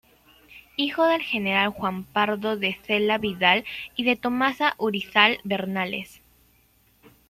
[0.77, 3.65] Hijo del general Juan Pardo de Zela Vidal
[3.95, 6.23] y de Tomasa Urizar Bernales.